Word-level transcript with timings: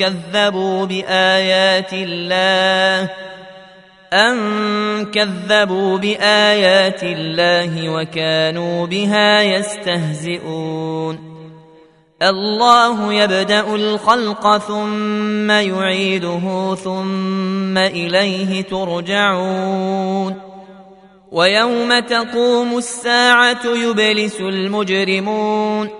كذبوا 0.00 0.86
بآيات 0.86 1.92
الله 1.92 3.10
أن 4.12 5.06
كذبوا 5.06 5.98
بآيات 5.98 7.02
الله 7.02 7.88
وكانوا 7.88 8.86
بها 8.86 9.42
يستهزئون. 9.42 11.18
الله 12.22 13.12
يبدأ 13.14 13.74
الخلق 13.74 14.58
ثم 14.58 15.50
يعيده 15.50 16.74
ثم 16.74 17.78
إليه 17.78 18.62
ترجعون. 18.62 20.36
ويوم 21.32 21.98
تقوم 21.98 22.78
الساعة 22.78 23.66
يبلس 23.66 24.40
المجرمون. 24.40 25.99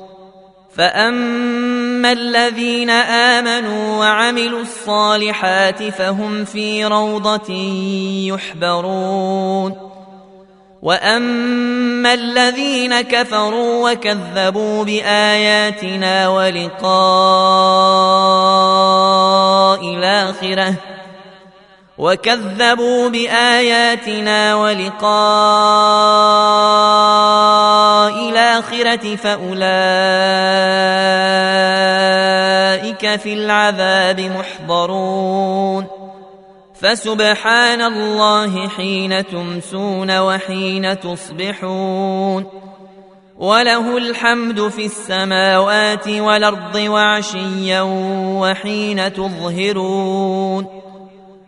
فاما 0.75 2.11
الذين 2.11 2.89
امنوا 2.89 3.99
وعملوا 3.99 4.61
الصالحات 4.61 5.83
فهم 5.83 6.45
في 6.45 6.85
روضه 6.85 7.53
يحبرون 8.27 9.91
واما 10.81 12.13
الذين 12.13 13.01
كفروا 13.01 13.91
وكذبوا 13.91 14.83
باياتنا 14.83 16.29
ولقاء 16.29 16.91
الاخره 19.85 20.75
وكذبوا 21.97 23.09
باياتنا 23.09 24.55
ولقاء 24.55 25.01
الآخرة 28.61 29.15
فأولئك 29.15 29.59
في 33.19 33.33
العذاب 33.33 34.19
محضرون. 34.19 35.87
فسبحان 36.81 37.81
الله 37.81 38.67
حين 38.67 39.27
تمسون 39.27 40.19
وحين 40.19 40.99
تصبحون. 40.99 42.45
وله 43.37 43.97
الحمد 43.97 44.67
في 44.67 44.85
السماوات 44.85 46.07
والأرض 46.07 46.75
وعشيا 46.75 47.81
وحين 48.41 49.13
تظهرون. 49.13 50.80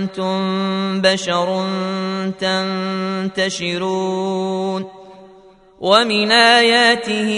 أنتم 0.00 1.00
بشر 1.00 1.66
تنتشرون 3.36 4.84
ومن 5.80 6.32
آياته 6.32 7.30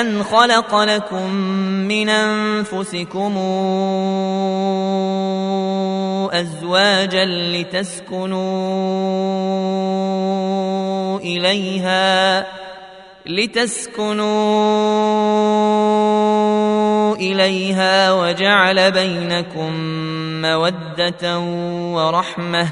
أن 0.00 0.22
خلق 0.22 0.74
لكم 0.74 1.34
من 1.88 2.08
أنفسكم 2.08 3.38
أزواجا 6.32 7.24
لتسكنوا 7.24 8.38
إليها 11.18 12.46
لتسكنوا 13.26 14.24
إليها 17.16 18.12
وجعل 18.12 18.92
بينكم 18.92 19.72
مودة 20.42 21.38
ورحمة 21.94 22.68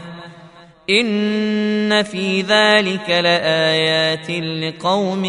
إن 0.90 2.02
في 2.02 2.43
ذلك 2.43 3.10
لآيات 3.10 4.31
لقوم 4.31 5.25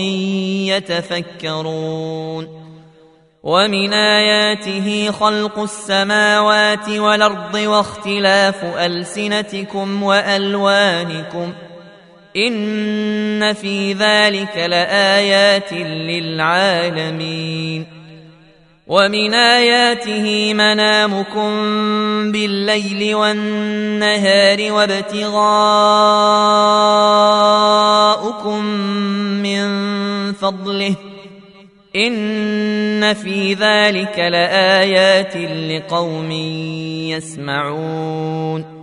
يتفكرون 0.65 2.63
ومن 3.43 3.93
آياته 3.93 5.11
خلق 5.11 5.59
السماوات 5.59 6.89
والأرض 6.89 7.55
واختلاف 7.55 8.63
ألسنتكم 8.63 10.03
وألوانكم 10.03 11.53
إن 12.37 13.53
في 13.53 13.93
ذلك 13.93 14.57
لآيات 14.57 15.73
للعالمين 15.83 17.85
ومن 18.87 19.33
آياته 19.33 20.53
منامكم 20.53 21.51
بالليل 22.31 23.15
والنهار 23.15 24.71
وابتغاؤكم 24.71 25.33
من 29.43 29.63
فضله 30.33 30.95
إن 31.95 33.13
في 33.13 33.53
ذلك 33.53 34.19
لآيات 34.19 35.37
لقوم 35.37 36.31
يسمعون 37.11 38.82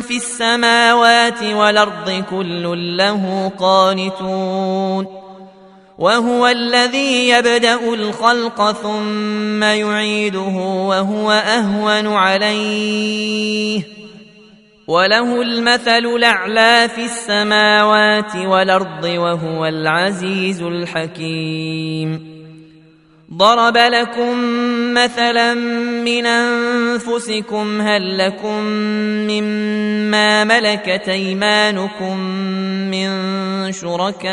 في 0.00 0.16
السماوات 0.16 1.42
والأرض 1.42 2.24
كل 2.30 2.96
له 2.96 3.52
قانتون 3.58 5.06
وهو 5.98 6.46
الذي 6.46 7.28
يبدأ 7.28 7.94
الخلق 7.94 8.72
ثم 8.72 9.62
يعيده 9.62 10.56
وهو 10.88 11.30
أهون 11.32 12.06
عليه 12.06 13.82
وله 14.88 15.42
المثل 15.42 16.06
الأعلى 16.06 16.88
في 16.94 17.04
السماوات 17.04 18.36
والأرض 18.36 19.04
وهو 19.04 19.66
العزيز 19.66 20.62
الحكيم 20.62 22.41
ضرب 23.34 23.76
لكم 23.76 24.34
مثلا 24.94 25.54
من 26.04 26.26
أنفسكم 26.26 27.80
هل 27.80 28.18
لكم 28.18 28.62
مما 29.30 30.44
ملكت 30.44 31.08
أيمانكم 31.08 32.18
من 32.90 33.12
شركاء 33.72 34.32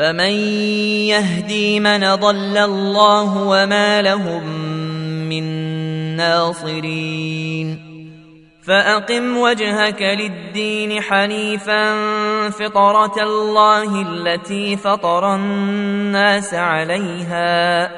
فمن 0.00 0.32
يهدي 1.12 1.80
من 1.80 2.14
ضل 2.14 2.58
الله 2.58 3.36
وما 3.36 4.02
لهم 4.02 4.44
من 5.28 5.44
ناصرين. 6.16 7.90
فأقم 8.66 9.36
وجهك 9.36 10.02
للدين 10.02 11.00
حنيفا 11.02 11.94
فطرة 12.50 13.22
الله 13.22 14.02
التي 14.02 14.76
فطر 14.76 15.34
الناس 15.34 16.54
عليها. 16.54 17.90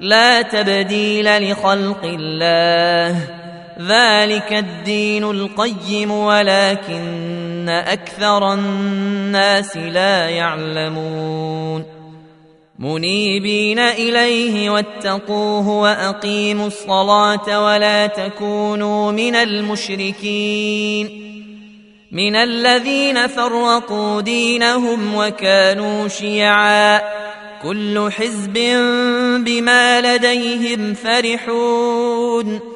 لا 0.00 0.42
تبديل 0.42 1.50
لخلق 1.50 2.04
الله 2.04 3.20
ذلك 3.80 4.52
الدين 4.52 5.24
القيم 5.24 6.10
ولكن 6.10 7.55
أكثر 7.68 8.52
الناس 8.52 9.76
لا 9.76 10.28
يعلمون 10.28 11.84
منيبين 12.78 13.78
اليه 13.78 14.70
واتقوه 14.70 15.68
واقيموا 15.68 16.66
الصلاه 16.66 17.64
ولا 17.64 18.06
تكونوا 18.06 19.12
من 19.12 19.34
المشركين 19.34 21.06
من 22.12 22.36
الذين 22.36 23.26
فرقوا 23.26 24.20
دينهم 24.20 25.14
وكانوا 25.14 26.08
شيعا 26.08 27.00
كل 27.62 28.10
حزب 28.12 28.54
بما 29.44 30.00
لديهم 30.00 30.94
فرحون 30.94 32.75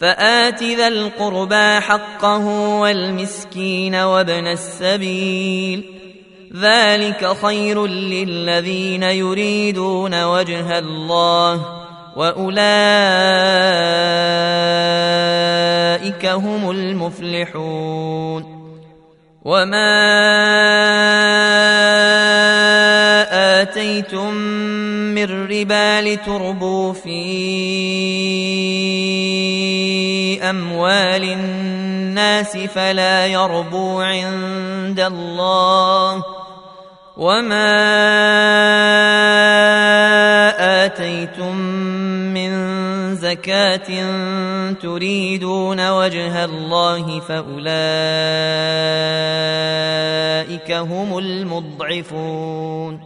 فآت 0.00 0.62
ذا 0.62 0.88
القربى 0.88 1.80
حقه 1.80 2.46
والمسكين 2.80 3.94
وابن 3.94 4.46
السبيل. 4.46 5.84
ذلك 6.56 7.36
خير 7.42 7.86
للذين 7.86 9.02
يريدون 9.02 10.24
وجه 10.24 10.78
الله 10.78 11.66
وأولئك 12.16 12.66
هم 16.26 16.70
المفلحون. 16.70 18.56
وما 19.44 19.96
اتيتم 23.62 24.34
من 25.14 25.46
ربا 25.50 26.00
لتربوا 26.02 26.92
في 26.92 27.10
أموال 30.50 31.24
الناس 31.24 32.56
فلا 32.56 33.26
يربو 33.26 34.00
عند 34.00 35.00
الله 35.00 36.24
وما 37.16 37.86
آتيتم 40.84 41.56
من 42.34 42.50
زكاة 43.16 43.88
تريدون 44.72 45.90
وجه 45.90 46.44
الله 46.44 47.20
فأولئك 47.20 47.66
هم 50.72 51.18
المضعفون 51.18 53.05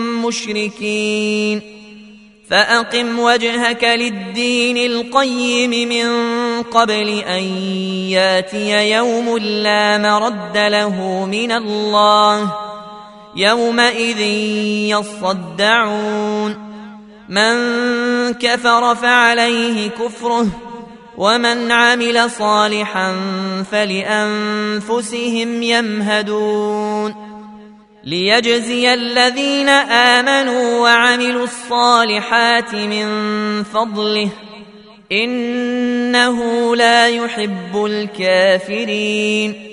مشركين 0.31 1.61
فأقم 2.49 3.19
وجهك 3.19 3.83
للدين 3.83 4.77
القيم 4.77 5.89
من 5.89 6.07
قبل 6.63 7.19
أن 7.19 7.43
ياتي 8.09 8.91
يوم 8.91 9.37
لا 9.37 9.97
مرد 9.97 10.57
له 10.57 11.25
من 11.25 11.51
الله. 11.51 12.53
يومئذ 13.35 14.19
يصدعون. 14.91 16.71
من 17.29 17.53
كفر 18.33 18.95
فعليه 18.95 19.89
كفره 19.89 20.47
ومن 21.17 21.71
عمل 21.71 22.31
صالحا 22.31 23.15
فلأنفسهم 23.71 25.63
يمهدون. 25.63 27.30
ليجزي 28.03 28.93
الذين 28.93 29.69
آمنوا 29.69 30.79
وعملوا 30.79 31.43
الصالحات 31.43 32.75
من 32.75 33.07
فضله. 33.63 34.29
إنه 35.11 36.75
لا 36.75 37.07
يحب 37.07 37.85
الكافرين. 37.85 39.67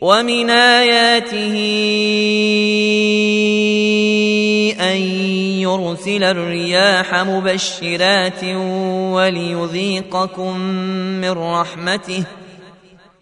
ومن 0.00 0.50
آياته 0.50 1.56
أن 4.80 4.96
يرسل 5.60 6.24
الرياح 6.24 7.14
مبشرات 7.14 8.44
وليذيقكم 9.14 10.58
من 11.20 11.30
رحمته. 11.30 12.24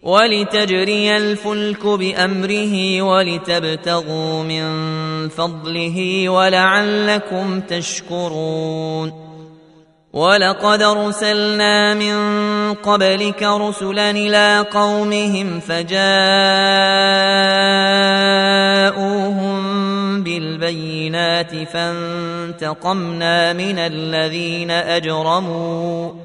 ولتجري 0.05 1.17
الفلك 1.17 1.85
بأمره 1.85 3.01
ولتبتغوا 3.01 4.43
من 4.43 4.65
فضله 5.29 6.29
ولعلكم 6.29 7.59
تشكرون. 7.59 9.25
ولقد 10.13 10.81
أرسلنا 10.81 11.93
من 11.93 12.15
قبلك 12.73 13.43
رسلا 13.43 14.11
إلى 14.11 14.65
قومهم 14.71 15.59
فجاءوهم 15.59 15.95
بالبينات 20.23 21.51
فانتقمنا 21.73 23.53
من 23.53 23.79
الذين 23.79 24.71
أجرموا. 24.71 26.24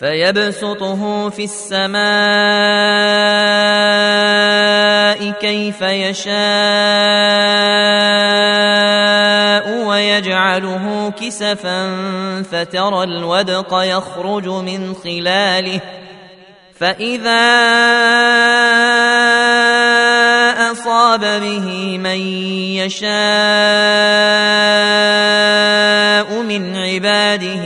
فيبسطه 0.00 1.30
في 1.30 1.44
السماء 1.44 2.00
كيف 5.30 5.82
يشاء 5.82 6.30
ويجعله 9.86 11.12
كسفا 11.20 11.92
فترى 12.42 13.04
الودق 13.04 13.74
يخرج 13.74 14.48
من 14.48 14.94
خلاله 14.94 15.80
فإذا 16.78 17.50
أصاب 20.72 21.20
به 21.20 21.98
من 21.98 22.20
يشاء 22.80 23.10
من 26.42 26.76
عباده 26.76 27.64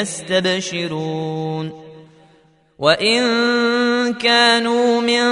يستبشرون. 0.00 1.90
وإن 2.78 4.14
كانوا 4.14 5.00
من 5.00 5.22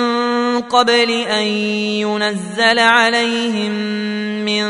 قبل 0.60 1.10
أن 1.10 1.44
ينزل 2.04 2.78
عليهم 2.78 3.70
من 4.44 4.66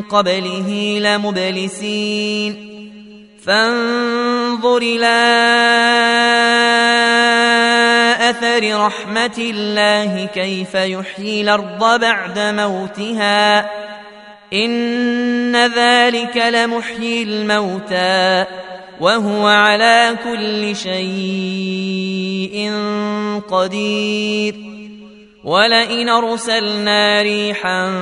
قبله 0.00 0.98
لمبلسين. 1.02 2.70
فانظر 3.46 4.78
إلى 4.78 5.06
أثر 8.30 8.86
رحمة 8.86 9.38
الله 9.38 10.28
كيف 10.34 10.74
يحيي 10.74 11.40
الأرض 11.42 12.00
بعد 12.00 12.38
موتها. 12.38 13.70
إن 14.52 15.56
ذلك 15.56 16.36
لمحيي 16.36 17.22
الموتى. 17.22 18.44
وهو 19.00 19.46
على 19.46 20.18
كل 20.24 20.76
شيء 20.76 22.72
قدير. 23.50 24.54
ولئن 25.44 26.08
ارسلنا 26.08 27.22
ريحا 27.22 27.92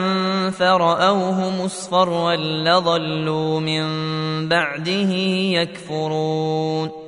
فراوه 0.50 1.64
مصفرا 1.64 2.36
لظلوا 2.36 3.60
من 3.60 3.88
بعده 4.48 5.12
يكفرون. 5.60 7.07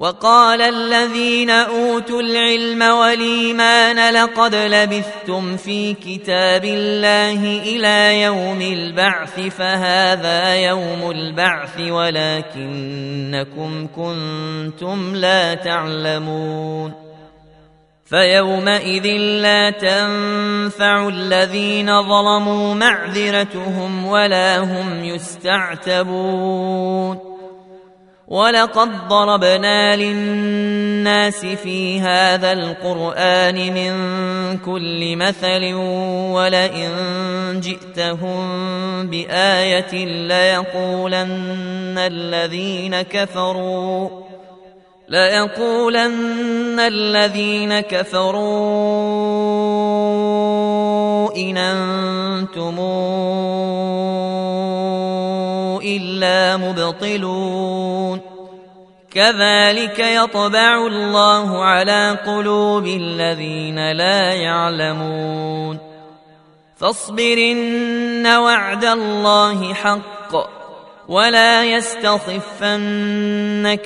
وقال 0.00 0.60
الذين 0.60 1.50
أوتوا 1.50 2.20
العلم 2.20 2.82
والإيمان 2.82 4.14
لقد 4.14 4.54
لبثتم 4.54 5.56
في 5.56 5.94
كتاب 5.94 6.64
الله 6.64 7.62
إلى 7.62 8.22
يوم 8.22 8.60
البعث 8.60 9.40
فهذا 9.40 10.56
يوم 10.56 11.10
البعث 11.10 11.80
ولكنكم 11.80 13.06
كنتم 13.96 15.16
لا 15.16 15.54
تعلمون. 15.54 16.92
فيومئذ 18.04 19.06
لا 19.42 19.70
تنفع 19.70 21.08
الذين 21.08 22.02
ظلموا 22.02 22.74
معذرتهم 22.74 24.06
ولا 24.06 24.58
هم 24.58 25.04
يستعتبون. 25.04 26.46
ولقد 28.28 29.08
ضربنا 29.08 29.96
للناس 29.96 31.46
في 31.46 32.00
هذا 32.00 32.52
القرآن 32.52 33.54
من 33.54 33.92
كل 34.58 35.16
مثل 35.16 35.74
ولئن 36.34 36.90
جئتهم 37.60 38.46
بآية 39.06 40.04
ليقولن 40.04 41.98
الذين 41.98 43.02
كفروا 43.02 44.08
ليقولن 45.08 46.80
الذين 46.80 47.80
كفروا 47.80 48.46
إن 51.36 51.56
أنتم 51.56 52.76
إلا 55.96 56.56
مبطلون. 56.56 58.20
كذلك 59.10 59.98
يطبع 59.98 60.86
الله 60.86 61.64
على 61.64 62.18
قلوب 62.26 62.86
الذين 62.86 63.92
لا 63.92 64.32
يعلمون. 64.32 65.78
فاصبرن 66.76 68.26
وعد 68.26 68.84
الله 68.84 69.74
حق 69.74 70.32
ولا 71.08 71.64
يستخفنك 71.64 72.68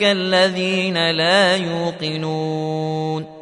الذين 0.03 1.11
لا 1.11 1.57
يوقنون. 1.57 3.40